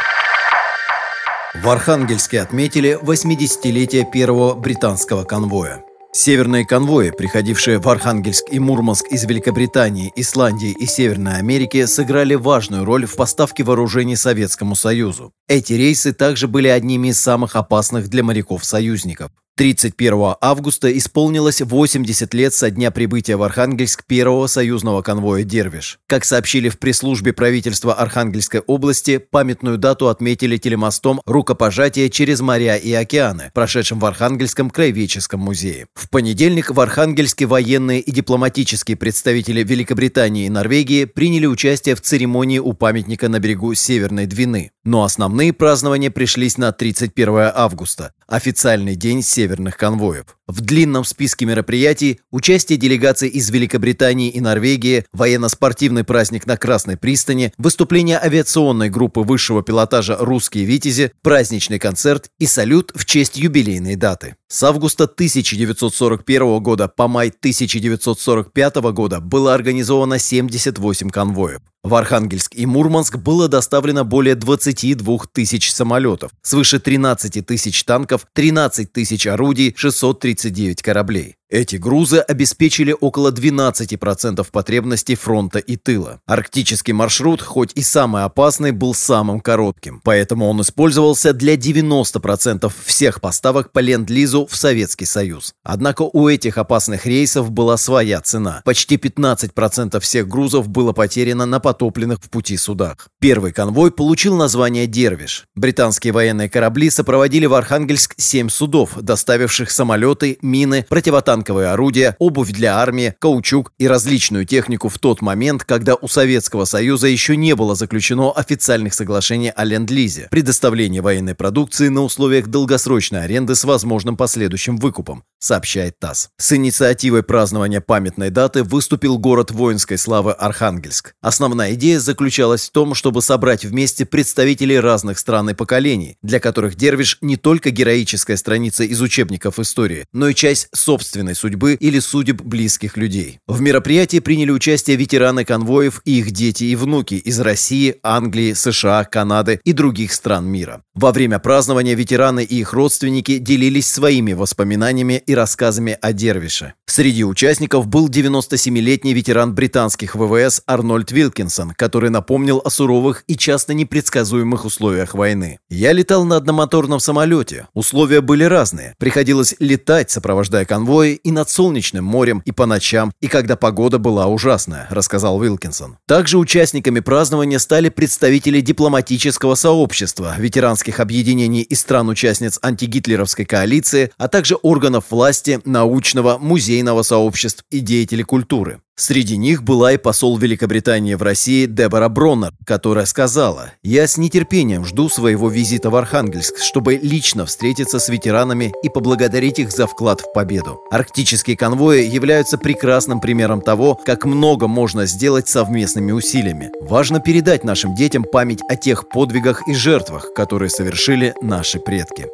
[1.55, 5.85] В Архангельске отметили 80-летие первого британского конвоя.
[6.13, 12.85] Северные конвои, приходившие в Архангельск и Мурманск из Великобритании, Исландии и Северной Америки, сыграли важную
[12.85, 15.33] роль в поставке вооружений Советскому Союзу.
[15.47, 19.31] Эти рейсы также были одними из самых опасных для моряков-союзников.
[19.57, 25.99] 31 августа исполнилось 80 лет со дня прибытия в Архангельск первого союзного конвоя «Дервиш».
[26.07, 32.95] Как сообщили в пресс-службе правительства Архангельской области, памятную дату отметили телемостом рукопожатия через моря и
[32.95, 35.87] океаны, прошедшим в Архангельском краеведческом музее.
[35.95, 42.59] В понедельник в Архангельске военные и дипломатические представители Великобритании и Норвегии приняли участие в церемонии
[42.59, 44.71] у памятника на берегу Северной Двины.
[44.85, 50.27] Но основные празднования пришлись на 31 августа, официальный день северных конвоев.
[50.47, 57.53] В длинном списке мероприятий участие делегаций из Великобритании и Норвегии, военно-спортивный праздник на Красной пристани,
[57.59, 64.37] выступление авиационной группы высшего пилотажа «Русские Витязи», праздничный концерт и салют в честь юбилейной даты.
[64.49, 71.63] С августа 1941 года по май 1945 года было организовано 78 конвоев.
[71.83, 78.93] В Архангельск и Мурманск было доставлено более 22 тысяч самолетов, свыше 13 тысяч танков, 13
[78.93, 81.37] тысяч орудий, 639 кораблей.
[81.53, 86.19] Эти грузы обеспечили около 12% потребностей фронта и тыла.
[86.25, 93.21] Арктический маршрут, хоть и самый опасный, был самым коротким, поэтому он использовался для 90% всех
[93.21, 95.53] поставок по Ленд-Лизу в Советский Союз.
[95.63, 98.63] Однако у этих опасных рейсов была своя цена.
[98.65, 103.09] Почти 15% всех грузов было потеряно на потопленных в пути судах.
[103.21, 105.45] Первый конвой получил название «Дервиш».
[105.55, 112.53] Британские военные корабли сопроводили в Архангельск 7 судов, доставивших самолеты, мины, противотанковые танковые орудия, обувь
[112.53, 117.57] для армии, каучук и различную технику в тот момент, когда у Советского Союза еще не
[117.57, 124.17] было заключено официальных соглашений о Ленд-Лизе, предоставлении военной продукции на условиях долгосрочной аренды с возможным
[124.17, 126.29] последующим выкупом, сообщает ТАСС.
[126.39, 131.15] С инициативой празднования памятной даты выступил город воинской славы Архангельск.
[131.21, 136.77] Основная идея заключалась в том, чтобы собрать вместе представителей разных стран и поколений, для которых
[136.77, 141.99] Дервиш не только героическая страница из учебников истории, но и часть собственной собственной судьбы или
[141.99, 143.39] судеб близких людей.
[143.47, 149.05] В мероприятии приняли участие ветераны конвоев и их дети и внуки из России, Англии, США,
[149.05, 150.83] Канады и других стран мира.
[150.95, 156.75] Во время празднования ветераны и их родственники делились своими воспоминаниями и рассказами о Дервише.
[156.87, 163.73] Среди участников был 97-летний ветеран британских ВВС Арнольд Вилкинсон, который напомнил о суровых и часто
[163.73, 165.59] непредсказуемых условиях войны.
[165.71, 167.67] «Я летал на одномоторном самолете.
[167.73, 168.95] Условия были разные.
[168.99, 174.27] Приходилось летать, сопровождая конвои, и над Солнечным морем, и по ночам, и когда погода была
[174.27, 175.99] ужасная»,— рассказал Вилкинсон.
[176.07, 184.57] Также участниками празднования стали представители дипломатического сообщества, ветеранских объединений и стран-участниц антигитлеровской коалиции, а также
[184.57, 188.81] органов власти, научного, музейного сообществ и деятели культуры.
[188.95, 194.85] Среди них была и посол Великобритании в России Дебора Броннер, которая сказала «Я с нетерпением
[194.85, 200.21] жду своего визита в Архангельск, чтобы лично встретиться с ветеранами и поблагодарить их за вклад
[200.21, 200.83] в победу.
[200.91, 206.71] Арктические конвои являются прекрасным примером того, как много можно сделать совместными усилиями.
[206.83, 212.27] Важно передать нашим детям память о тех подвигах и жертвах, которые совершили наши предки».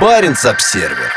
[0.00, 1.12] Баренц-Обсервер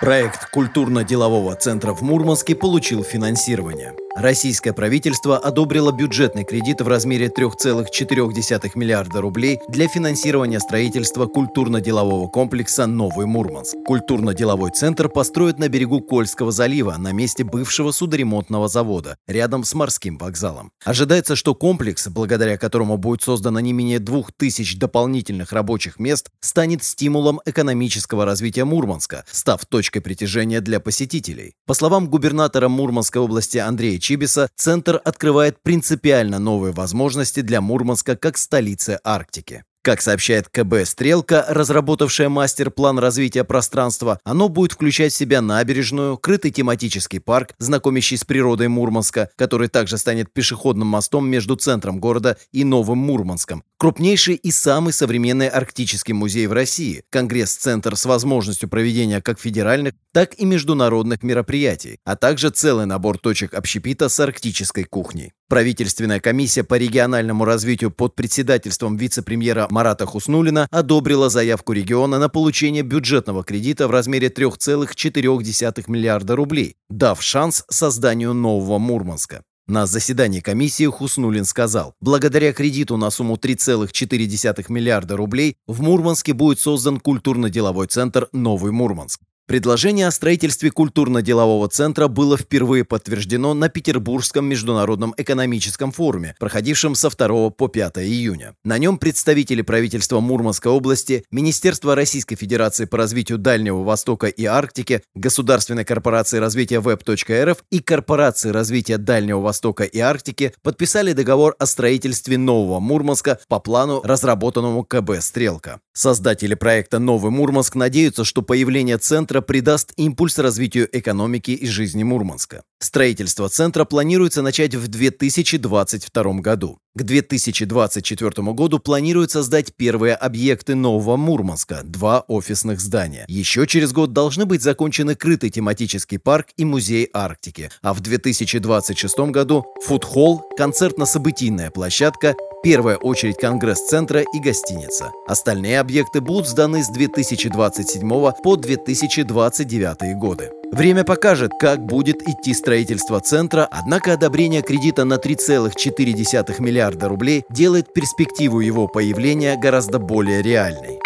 [0.00, 3.94] Проект культурно-делового центра в Мурманске получил финансирование.
[4.16, 12.86] Российское правительство одобрило бюджетный кредит в размере 3,4 миллиарда рублей для финансирования строительства культурно-делового комплекса
[12.86, 13.74] «Новый Мурманск».
[13.84, 20.16] Культурно-деловой центр построят на берегу Кольского залива, на месте бывшего судоремонтного завода, рядом с морским
[20.16, 20.70] вокзалом.
[20.84, 27.40] Ожидается, что комплекс, благодаря которому будет создано не менее 2000 дополнительных рабочих мест, станет стимулом
[27.46, 31.54] экономического развития Мурманска, став точкой притяжения для посетителей.
[31.66, 38.36] По словам губернатора Мурманской области Андрея Чибиса центр открывает принципиально новые возможности для Мурманска как
[38.36, 39.64] столицы Арктики.
[39.84, 46.52] Как сообщает КБ «Стрелка», разработавшая мастер-план развития пространства, оно будет включать в себя набережную, крытый
[46.52, 52.64] тематический парк, знакомящий с природой Мурманска, который также станет пешеходным мостом между центром города и
[52.64, 59.38] Новым Мурманском, крупнейший и самый современный арктический музей в России, конгресс-центр с возможностью проведения как
[59.38, 65.34] федеральных, так и международных мероприятий, а также целый набор точек общепита с арктической кухней.
[65.48, 72.82] Правительственная комиссия по региональному развитию под председательством вице-премьера Марата Хуснулина одобрила заявку региона на получение
[72.82, 79.42] бюджетного кредита в размере 3,4 миллиарда рублей, дав шанс созданию нового Мурманска.
[79.66, 86.60] На заседании комиссии Хуснулин сказал, благодаря кредиту на сумму 3,4 миллиарда рублей в Мурманске будет
[86.60, 89.20] создан культурно-деловой центр «Новый Мурманск».
[89.46, 97.10] Предложение о строительстве культурно-делового центра было впервые подтверждено на Петербургском международном экономическом форуме, проходившем со
[97.10, 98.54] 2 по 5 июня.
[98.64, 105.02] На нем представители правительства Мурманской области, Министерства Российской Федерации по развитию Дальнего Востока и Арктики,
[105.14, 112.38] Государственной корпорации развития Web.рф и Корпорации развития Дальнего Востока и Арктики подписали договор о строительстве
[112.38, 115.80] нового Мурманска по плану, разработанному КБ «Стрелка».
[115.92, 122.62] Создатели проекта «Новый Мурманск» надеются, что появление центра придаст импульс развитию экономики и жизни Мурманска.
[122.78, 126.78] Строительство центра планируется начать в 2022 году.
[126.96, 133.24] К 2024 году планируется сдать первые объекты нового Мурманска– два офисных здания.
[133.26, 139.18] Еще через год должны быть закончены крытый тематический парк и музей Арктики, а в 2026
[139.30, 145.12] году– фудхолл, концертно-событийная площадка первая очередь Конгресс-центра и гостиница.
[145.28, 148.00] Остальные объекты будут сданы с 2027
[148.42, 150.50] по 2029 годы.
[150.72, 157.92] Время покажет, как будет идти строительство центра, однако одобрение кредита на 3,4 миллиарда рублей делает
[157.92, 160.98] перспективу его появления гораздо более реальной.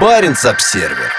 [0.00, 1.10] Баренц-Обсервер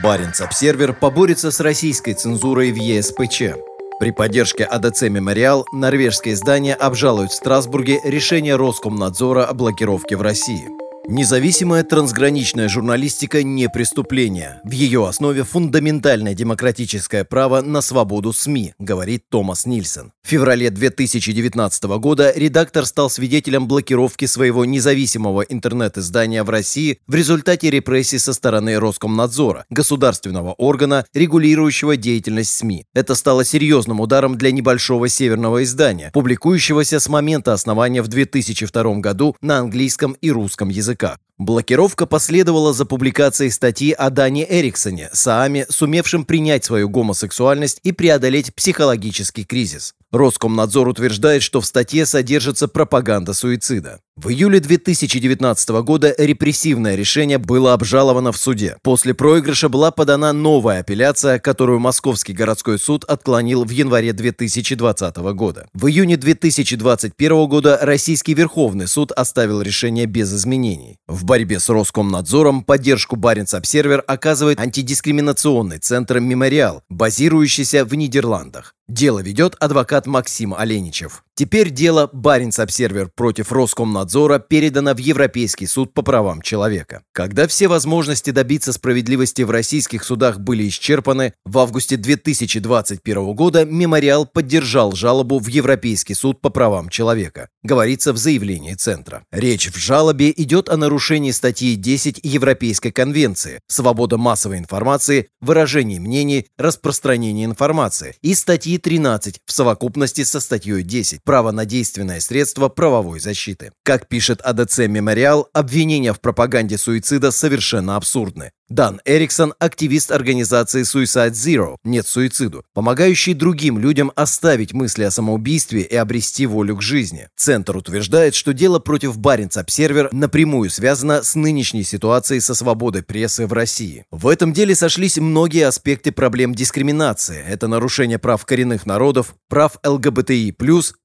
[0.00, 3.75] Баренц-Обсервер поборется с российской цензурой в ЕСПЧ.
[3.98, 10.85] При поддержке АДЦ «Мемориал» норвежское издание обжалует в Страсбурге решение Роскомнадзора о блокировке в России.
[11.08, 14.60] Независимая трансграничная журналистика не преступление.
[14.64, 20.12] В ее основе фундаментальное демократическое право на свободу СМИ, говорит Томас Нильсон.
[20.24, 27.70] В феврале 2019 года редактор стал свидетелем блокировки своего независимого интернет-издания в России в результате
[27.70, 32.84] репрессий со стороны Роскомнадзора, государственного органа, регулирующего деятельность СМИ.
[32.94, 39.36] Это стало серьезным ударом для небольшого северного издания, публикующегося с момента основания в 2002 году
[39.40, 41.18] на английском и русском языках языках.
[41.38, 48.54] Блокировка последовала за публикацией статьи о Дане Эриксоне, Сааме, сумевшем принять свою гомосексуальность и преодолеть
[48.54, 49.94] психологический кризис.
[50.12, 54.00] Роскомнадзор утверждает, что в статье содержится пропаганда суицида.
[54.18, 58.78] В июле 2019 года репрессивное решение было обжаловано в суде.
[58.82, 65.68] После проигрыша была подана новая апелляция, которую Московский городской суд отклонил в январе 2020 года.
[65.74, 70.96] В июне 2021 года Российский Верховный суд оставил решение без изменений.
[71.06, 78.75] В борьбе с Роскомнадзором поддержку Баренц-Обсервер оказывает антидискриминационный центр «Мемориал», базирующийся в Нидерландах.
[78.88, 81.24] Дело ведет адвокат Максим Оленичев.
[81.34, 87.02] Теперь дело Баренц-Обсервер против Роскомнадзора передано в Европейский суд по правам человека.
[87.12, 94.24] Когда все возможности добиться справедливости в российских судах были исчерпаны, в августе 2021 года «Мемориал»
[94.24, 99.22] поддержал жалобу в Европейский суд по правам человека, говорится в заявлении Центра.
[99.30, 106.46] Речь в жалобе идет о нарушении статьи 10 Европейской конвенции «Свобода массовой информации, выражение мнений,
[106.56, 112.68] распространение информации» и статьи статьи 13 в совокупности со статьей 10 «Право на действенное средство
[112.68, 113.72] правовой защиты».
[113.82, 118.50] Как пишет АДЦ «Мемориал», обвинения в пропаганде суицида совершенно абсурдны.
[118.68, 125.82] Дан Эриксон– активист организации Suicide Zero– «Нет суициду», помогающий другим людям оставить мысли о самоубийстве
[125.82, 127.28] и обрести волю к жизни.
[127.36, 133.46] Центр утверждает, что дело против Баренц Обсервер напрямую связано с нынешней ситуацией со свободой прессы
[133.46, 134.04] в России.
[134.10, 137.44] В этом деле сошлись многие аспекты проблем дискриминации.
[137.46, 140.52] Это нарушение прав коренных народов, прав ЛГБТИ+,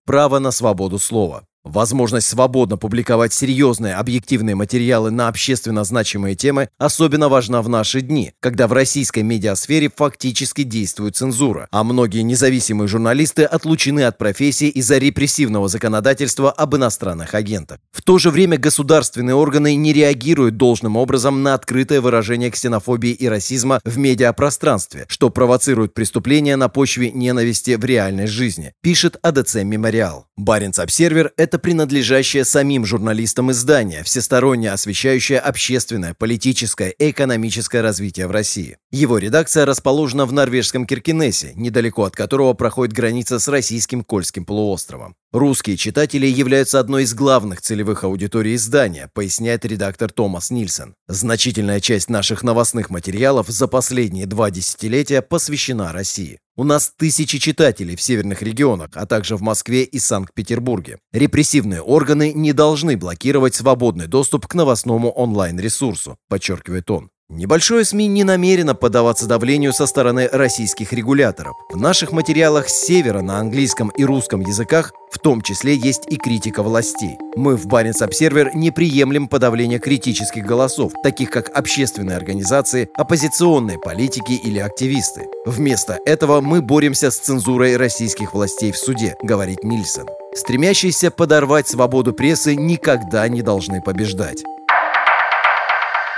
[0.05, 1.45] право на свободу слова.
[1.63, 8.33] Возможность свободно публиковать серьезные объективные материалы на общественно значимые темы особенно важна в наши дни,
[8.39, 14.97] когда в российской медиасфере фактически действует цензура, а многие независимые журналисты отлучены от профессии из-за
[14.97, 17.77] репрессивного законодательства об иностранных агентах.
[17.91, 23.27] В то же время государственные органы не реагируют должным образом на открытое выражение ксенофобии и
[23.27, 30.25] расизма в медиапространстве, что провоцирует преступления на почве ненависти в реальной жизни, пишет АДЦ «Мемориал».
[30.37, 38.77] Баренц-Обсервер– это принадлежащее самим журналистам издания, всесторонне освещающее общественное, политическое и экономическое развитие в России.
[38.91, 45.15] Его редакция расположена в норвежском Киркинессе, недалеко от которого проходит граница с российским Кольским полуостровом.
[45.31, 50.93] Русские читатели являются одной из главных целевых аудиторий издания, поясняет редактор Томас Нильсон.
[51.07, 56.39] Значительная часть наших новостных материалов за последние два десятилетия посвящена России.
[56.61, 60.99] У нас тысячи читателей в северных регионах, а также в Москве и Санкт-Петербурге.
[61.11, 67.09] Репрессивные органы не должны блокировать свободный доступ к новостному онлайн-ресурсу, подчеркивает он.
[67.33, 71.55] Небольшое СМИ не намерено поддаваться давлению со стороны российских регуляторов.
[71.69, 76.17] В наших материалах с севера на английском и русском языках в том числе есть и
[76.17, 77.17] критика властей.
[77.37, 84.33] Мы в Баренц Обсервер не приемлем подавление критических голосов, таких как общественные организации, оппозиционные политики
[84.33, 85.21] или активисты.
[85.45, 90.07] Вместо этого мы боремся с цензурой российских властей в суде, говорит Нильсон.
[90.35, 94.43] Стремящиеся подорвать свободу прессы никогда не должны побеждать.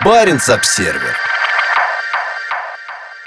[0.04, 1.16] Баренц-Обсервер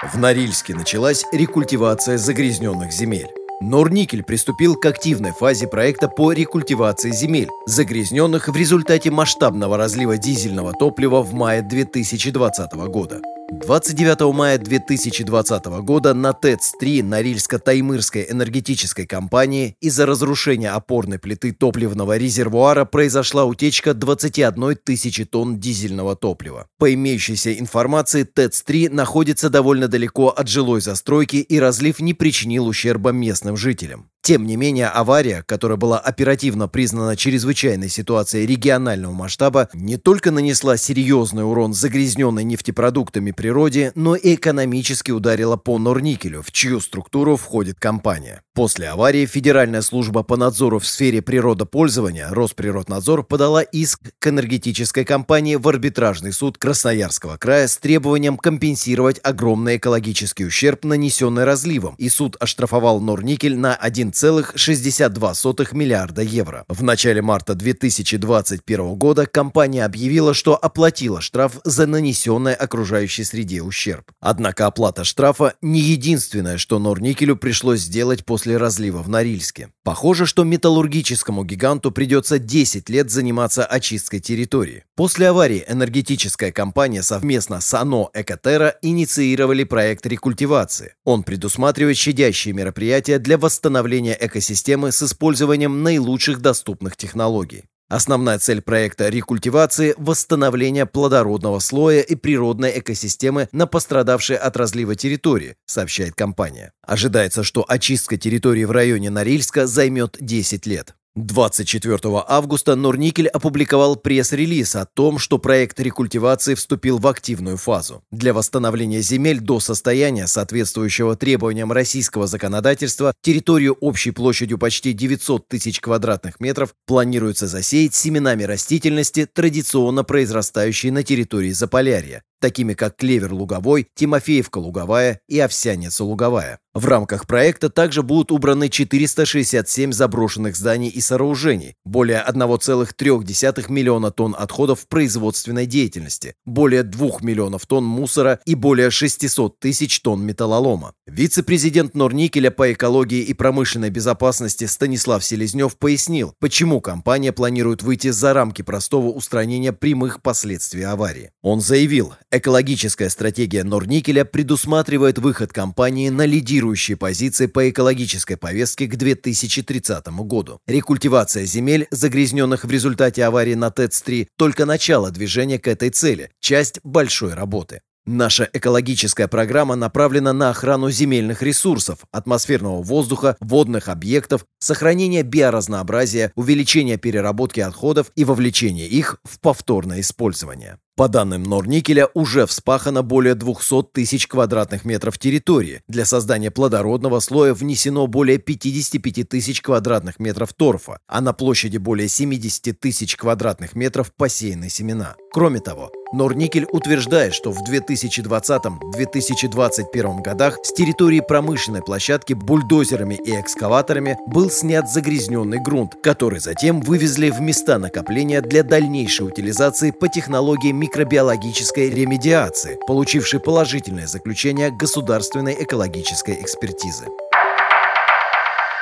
[0.03, 3.31] В Норильске началась рекультивация загрязненных земель.
[3.61, 10.71] Норникель приступил к активной фазе проекта по рекультивации земель, загрязненных в результате масштабного разлива дизельного
[10.73, 13.21] топлива в мае 2020 года.
[13.49, 22.83] 29 мая 2020 года на ТЭЦ-3 Норильско-Таймырской энергетической компании из-за разрушения опорной плиты топливного резервуара
[22.83, 26.67] произошла утечка 21 тысячи тонн дизельного топлива.
[26.77, 33.11] По имеющейся информации, ТЭЦ-3 находится довольно далеко от жилой застройки и разлив не причинил ущерба
[33.11, 34.09] местным жителям.
[34.27, 40.75] Тем не менее, авария, которая была оперативно признана чрезвычайной ситуацией регионального масштаба, не только нанесла
[40.75, 48.41] серьезный урон загрязненной нефтепродуктами природе, но экономически ударила по Норникелю, в чью структуру входит компания.
[48.53, 55.55] После аварии Федеральная служба по надзору в сфере природопользования Росприроднадзор подала иск к энергетической компании
[55.55, 62.35] в арбитражный суд Красноярского края с требованием компенсировать огромный экологический ущерб, нанесенный разливом, и суд
[62.39, 66.65] оштрафовал Норникель на 1,62 миллиарда евро.
[66.67, 74.11] В начале марта 2021 года компания объявила, что оплатила штраф за нанесенный окружающей среде ущерб.
[74.19, 79.69] Однако оплата штрафа не единственное, что Норникелю пришлось сделать после разлива в Норильске.
[79.83, 84.83] Похоже, что металлургическому гиганту придется 10 лет заниматься очисткой территории.
[84.95, 90.95] После аварии энергетическая компания совместно с АНО «Экотера» инициировали проект рекультивации.
[91.03, 97.65] Он предусматривает щадящие мероприятия для восстановления экосистемы с использованием наилучших доступных технологий.
[97.89, 105.55] Основная цель проекта рекультивации– восстановление плодородного слоя и природной экосистемы на пострадавшей от разлива территории,
[105.65, 106.73] сообщает компания.
[106.81, 110.95] Ожидается, что очистка территории в районе Норильска займет 10 лет.
[111.17, 118.03] 24 августа Норникель опубликовал пресс-релиз о том, что проект рекультивации вступил в активную фазу.
[118.11, 125.79] Для восстановления земель до состояния, соответствующего требованиям российского законодательства, территорию общей площадью почти 900 тысяч
[125.79, 133.87] квадратных метров планируется засеять семенами растительности, традиционно произрастающей на территории Заполярья, такими как клевер луговой,
[133.95, 136.59] Тимофеевка луговая и овсяница луговая.
[136.77, 144.35] В рамках проекта также будут убраны 467 заброшенных зданий и сооружений, более 1,3 миллиона тонн
[144.37, 150.93] отходов производственной деятельности, более 2 миллионов тонн мусора и более 600 тысяч тонн металлолома.
[151.07, 158.33] Вице-президент Норникеля по экологии и промышленной безопасности Станислав Селезнев пояснил, почему компания планирует выйти за
[158.33, 161.31] рамки простого устранения прямых последствий аварии.
[161.41, 168.95] Он заявил, экологическая стратегия Норникеля предусматривает выход компании на лидирующие позиции по экологической повестке к
[168.95, 170.59] 2030 году.
[170.67, 176.79] Рекультивация земель, загрязненных в результате аварии на ТЭЦ-3, только начало движения к этой цели, часть
[176.83, 177.81] большой работы.
[178.05, 186.97] Наша экологическая программа направлена на охрану земельных ресурсов, атмосферного воздуха, водных объектов, сохранение биоразнообразия, увеличение
[186.97, 190.77] переработки отходов и вовлечение их в повторное использование.
[190.97, 195.83] По данным Норникеля, уже вспахано более 200 тысяч квадратных метров территории.
[195.87, 202.07] Для создания плодородного слоя внесено более 55 тысяч квадратных метров торфа, а на площади более
[202.07, 205.15] 70 тысяч квадратных метров посеяны семена.
[205.31, 214.17] Кроме того, Норникель утверждает, что в 2020-2021 годах с территории промышленной площадки бульдозерами и экскаваторами
[214.27, 220.71] был снят загрязненный грунт, который затем вывезли в места накопления для дальнейшей утилизации по технологии
[220.87, 227.07] микробиологической ремедиации, получившей положительное заключение государственной экологической экспертизы.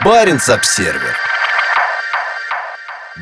[0.03, 1.15] Баренц-Обсервер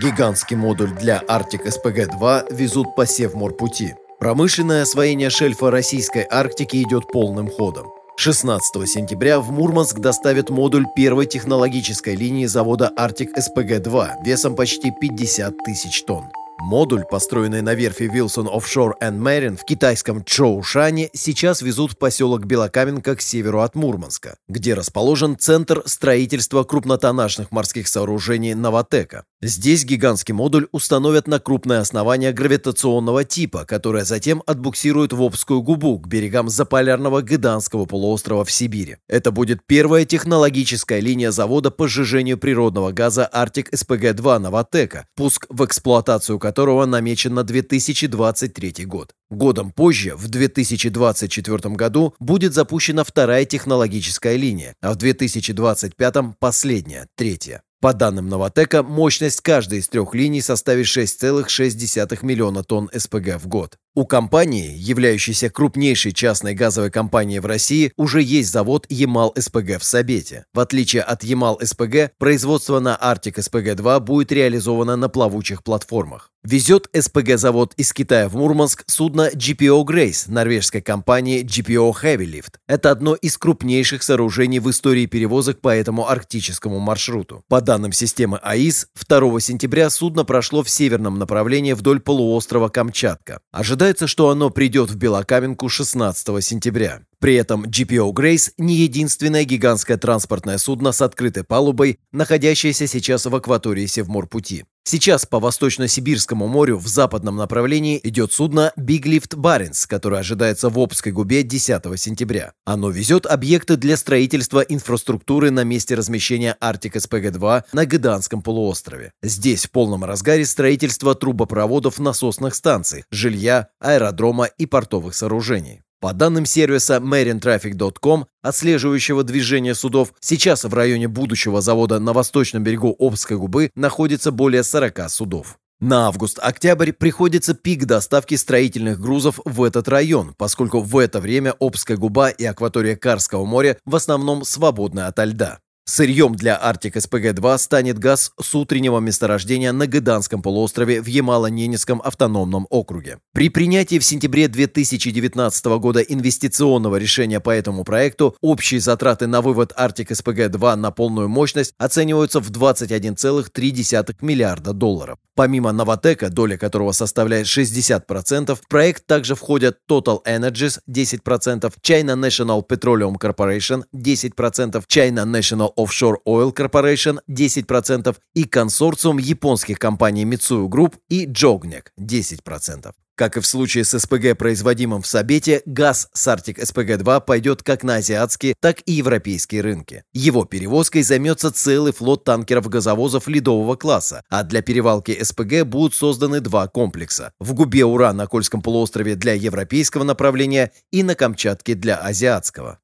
[0.01, 3.95] Гигантский модуль для Arctic SPG-2 везут по Севморпути.
[4.19, 7.88] Промышленное освоение шельфа российской Арктики идет полным ходом.
[8.17, 15.57] 16 сентября в Мурманск доставят модуль первой технологической линии завода Arctic SPG-2 весом почти 50
[15.65, 16.25] тысяч тонн.
[16.60, 22.45] Модуль, построенный на верфи Wilson Offshore and Marine в китайском Чоушане, сейчас везут в поселок
[22.45, 29.26] Белокаменка к северу от Мурманска, где расположен Центр строительства крупнотоннажных морских сооружений «Новотека».
[29.45, 35.99] Здесь гигантский модуль установят на крупное основание гравитационного типа, которое затем отбуксирует в Обскую губу
[35.99, 38.99] к берегам заполярного Гыданского полуострова в Сибири.
[39.09, 45.65] Это будет первая технологическая линия завода по сжижению природного газа Arctic SPG-2 «Новотека», пуск в
[45.65, 49.11] эксплуатацию которого намечен на 2023 год.
[49.29, 57.61] Годом позже, в 2024 году, будет запущена вторая технологическая линия, а в 2025– последняя, третья.
[57.84, 63.77] По данным Новотека, мощность каждой из трех линий составит 6,6 миллиона тонн СПГ в год.
[63.95, 70.45] У компании, являющейся крупнейшей частной газовой компанией в России, уже есть завод Ямал-СПГ в Сабете.
[70.51, 76.31] В отличие от Ямал-СПГ, производство на Arctic СПГ-2 будет реализовано на плавучих платформах.
[76.43, 82.55] Везет СПГ-завод из Китая в Мурманск судно GPO Grace норвежской компании GPO Heavy Lift.
[82.67, 87.45] Это одно из крупнейших сооружений в истории перевозок по этому арктическому маршруту.
[87.47, 93.39] По данным системы АИС, 2 сентября судно прошло в северном направлении вдоль полуострова Камчатка.
[93.53, 97.01] Ожидается, что оно придет в Белокаменку 16 сентября.
[97.24, 103.34] При этом GPO Grace не единственное гигантское транспортное судно с открытой палубой, находящееся сейчас в
[103.34, 104.65] акватории Севморпути.
[104.84, 110.78] Сейчас по Восточно-Сибирскому морю в западном направлении идет судно Big Lift Barents, которое ожидается в
[110.78, 112.51] Обской губе 10 сентября.
[112.65, 119.13] Оно везет объекты для строительства инфраструктуры на месте размещения Arctic SPG-2 на Гыданском полуострове.
[119.24, 125.84] Здесь в полном разгаре строительство трубопроводов насосных станций, жилья, аэродрома и портовых сооружений.
[126.04, 132.93] По данным сервиса marintraffic.com, отслеживающего движение судов, сейчас в районе будущего завода на восточном берегу
[132.99, 135.58] Обской губы находится более 40 судов.
[135.80, 141.95] На август-октябрь приходится пик доставки строительных грузов в этот район, поскольку в это время Обская
[141.95, 145.60] губа и акватория Карского моря в основном свободны ото льда.
[145.86, 152.67] Сырьем для Arctic SPG-2 станет газ с утреннего месторождения на Гыданском полуострове в Ямало-Ненецком автономном
[152.69, 153.19] округе.
[153.34, 159.73] При принятии в сентябре 2019 года инвестиционного решения по этому проекту общие затраты на вывод
[159.77, 165.17] Arctic SPG-2 на полную мощность оцениваются в 21,3 миллиарда долларов.
[165.36, 172.65] Помимо Новотека, доля которого составляет 60%, в проект также входят Total Energies 10%, China National
[172.65, 180.95] Petroleum Corporation 10%, China National Offshore Oil Corporation 10% и консорциум японских компаний Mitsui Group
[181.09, 182.93] и Jognek 10%.
[183.15, 187.84] Как и в случае с СПГ, производимым в Сабете, газ с Arctic SPG-2 пойдет как
[187.84, 190.03] на азиатские, так и европейские рынки.
[190.13, 196.67] Его перевозкой займется целый флот танкеров-газовозов ледового класса, а для перевалки СПГ будут созданы два
[196.67, 197.34] комплекса.
[197.39, 202.80] В Губе Ура на Кольском полуострове для европейского направления и на Камчатке для азиатского.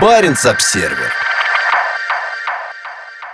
[0.00, 1.12] Баренц-Обсервер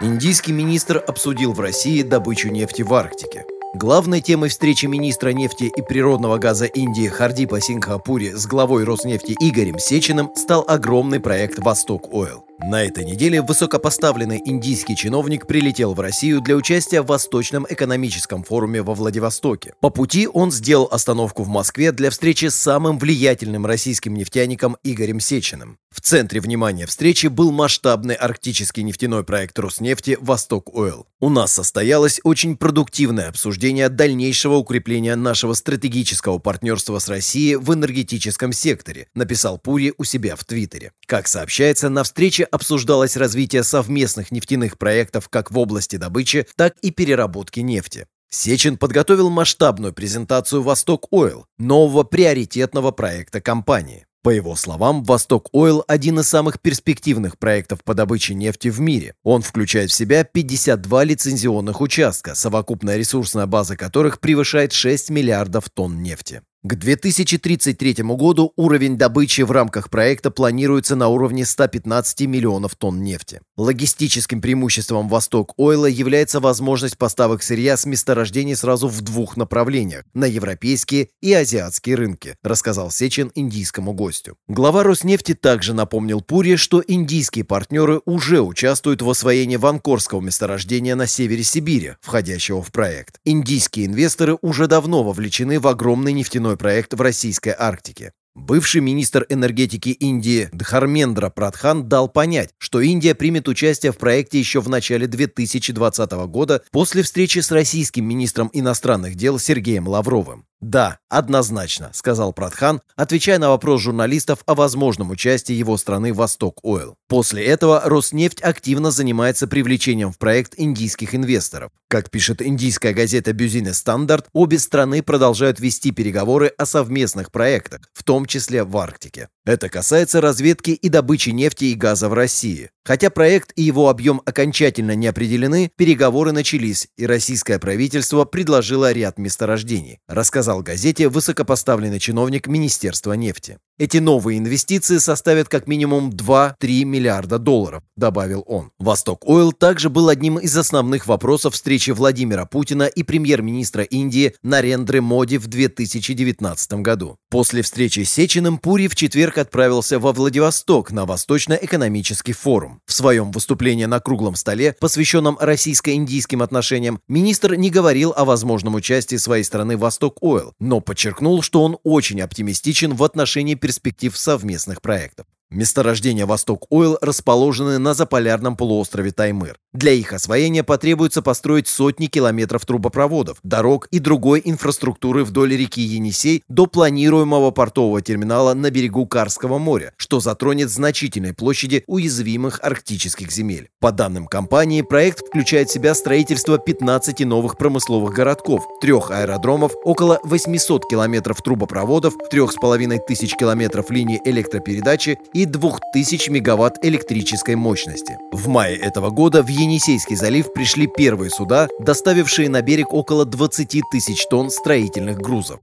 [0.01, 3.45] Индийский министр обсудил в России добычу нефти в Арктике.
[3.75, 9.79] Главной темой встречи министра нефти и природного газа Индии Хардипа Сингхапури с главой Роснефти Игорем
[9.79, 12.46] Сечиным стал огромный проект «Восток Ойл».
[12.59, 18.83] На этой неделе высокопоставленный индийский чиновник прилетел в Россию для участия в Восточном экономическом форуме
[18.83, 19.75] во Владивостоке.
[19.81, 25.21] По пути он сделал остановку в Москве для встречи с самым влиятельным российским нефтяником Игорем
[25.21, 25.79] Сечиным.
[25.97, 31.07] В центре внимания встречи был масштабный арктический нефтяной проект Роснефти «Восток Ойл».
[31.21, 38.53] У нас состоялось очень продуктивное обсуждение дальнейшего укрепления нашего стратегического партнерства с Россией в энергетическом
[38.53, 40.93] секторе, написал Пури у себя в Твиттере.
[41.07, 46.91] Как сообщается, на встрече обсуждалось развитие совместных нефтяных проектов как в области добычи, так и
[46.91, 48.07] переработки нефти.
[48.29, 54.07] Сечин подготовил масштабную презентацию «Восток Ойл», нового приоритетного проекта компании.
[54.23, 59.15] По его словам, «Восток Ойл»– один из самых перспективных проектов по добыче нефти в мире.
[59.23, 66.03] Он включает в себя 52 лицензионных участка, совокупная ресурсная база которых превышает 6 миллиардов тонн
[66.03, 66.43] нефти.
[66.69, 73.41] К 2033 году уровень добычи в рамках проекта планируется на уровне 115 миллионов тонн нефти.
[73.57, 80.25] Логистическим преимуществом Восток Ойла является возможность поставок сырья с месторождений сразу в двух направлениях– на
[80.25, 84.37] европейские и азиатские рынки, рассказал Сечин индийскому гостю.
[84.49, 91.07] Глава Роснефти также напомнил Пури, что индийские партнеры уже участвуют в освоении Ванкорского месторождения на
[91.07, 93.21] севере Сибири, входящего в проект.
[93.25, 98.13] Индийские инвесторы уже давно вовлечены в огромный нефтяной проект в российской Арктике.
[98.37, 104.61] Бывший министр энергетики Индии Дхармендра Прадхан дал понять, что Индия примет участие в проекте еще
[104.61, 110.45] в начале 2020 года после встречи с российским министром иностранных дел Сергеем Лавровым.
[110.61, 116.97] «Да, однозначно»,— сказал Прадхан, отвечая на вопрос журналистов о возможном участии его страны «Восток Ойл».
[117.09, 121.71] После этого Роснефть активно занимается привлечением в проект индийских инвесторов.
[121.89, 128.03] Как пишет индийская газета «Business Standard», обе страны продолжают вести переговоры о совместных проектах, в
[128.03, 129.29] том числе в Арктике.
[129.45, 132.71] Это касается разведки и добычи нефти и газа в России.
[132.85, 139.19] Хотя проект и его объем окончательно не определены, переговоры начались, и российское правительство предложило ряд
[139.19, 143.59] месторождений, рассказал газете высокопоставленный чиновник Министерства нефти.
[143.79, 148.71] Эти новые инвестиции составят как минимум 2-3 миллиарда долларов, добавил он.
[148.79, 155.03] Восток Ойл также был одним из основных вопросов встречи Владимира Путина и премьер-министра Индии Нарендры
[155.03, 157.19] Моди в 2019 году.
[157.29, 162.81] После встречи с Сечиным Пури в четверг отправился во Владивосток на Восточно-экономический форум.
[162.87, 169.17] В своем выступлении на круглом столе, посвященном российско-индийским отношениям, министр не говорил о возможном участии
[169.17, 174.81] своей страны в Восток Ойл, но подчеркнул, что он очень оптимистичен в отношении перспектив совместных
[174.81, 175.27] проектов.
[175.51, 179.57] Месторождения «Восток Ойл» расположены на заполярном полуострове Таймыр.
[179.73, 186.43] Для их освоения потребуется построить сотни километров трубопроводов, дорог и другой инфраструктуры вдоль реки Енисей
[186.49, 193.69] до планируемого портового терминала на берегу Карского моря, что затронет значительной площади уязвимых арктических земель.
[193.79, 200.19] По данным компании, проект включает в себя строительство 15 новых промысловых городков, трех аэродромов, около
[200.25, 208.17] 800 километров трубопроводов, 3500 километров линий электропередачи и 2000 мегаватт электрической мощности.
[208.33, 213.83] В мае этого года в Енисейский залив пришли первые суда, доставившие на берег около 20
[213.91, 215.61] тысяч тонн строительных грузов.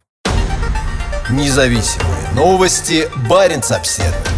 [1.30, 3.08] Независимые новости.
[3.30, 4.33] Барин обседный.